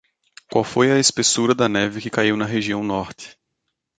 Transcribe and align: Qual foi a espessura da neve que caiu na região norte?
Qual 0.51 0.63
foi 0.63 0.91
a 0.91 0.97
espessura 0.97 1.53
da 1.53 1.69
neve 1.69 2.01
que 2.01 2.09
caiu 2.09 2.35
na 2.35 2.45
região 2.45 2.83
norte? 2.83 3.37